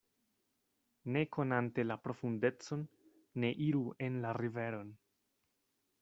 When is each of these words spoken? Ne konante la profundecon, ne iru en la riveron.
Ne 1.17 1.21
konante 1.35 1.83
la 1.89 1.97
profundecon, 2.07 2.81
ne 3.43 3.51
iru 3.65 3.83
en 4.07 4.17
la 4.23 4.31
riveron. 4.39 4.89